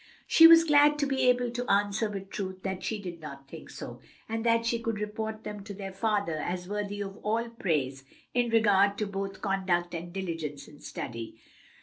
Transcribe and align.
She 0.25 0.47
was 0.47 0.63
glad 0.63 0.97
to 0.97 1.05
be 1.05 1.29
able 1.29 1.51
to 1.51 1.69
answer 1.71 2.09
with 2.09 2.31
truth 2.31 2.63
that 2.63 2.81
she 2.81 2.99
did 2.99 3.21
not 3.21 3.47
think 3.47 3.69
so, 3.69 4.01
and 4.27 4.43
that 4.43 4.65
she 4.65 4.79
could 4.79 4.97
report 4.99 5.43
them 5.43 5.63
to 5.65 5.75
their 5.75 5.93
father 5.93 6.37
as 6.37 6.67
worthy 6.67 7.01
of 7.03 7.17
all 7.17 7.49
praise 7.49 8.03
in 8.33 8.49
regard 8.49 8.97
to 8.97 9.05
both 9.05 9.41
conduct 9.41 9.93
and 9.93 10.11
diligence 10.11 10.67
in 10.67 10.79
study. 10.79 11.35